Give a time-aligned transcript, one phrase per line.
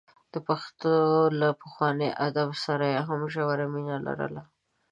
[0.33, 0.93] د پښتو
[1.39, 4.41] له پخواني ادب سره یې هم ژوره مینه لرله.